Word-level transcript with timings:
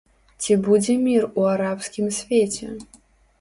Ці 0.43 0.55
будзе 0.67 0.95
мір 1.07 1.27
у 1.41 1.43
арабскім 1.51 2.09
свеце? 2.21 2.73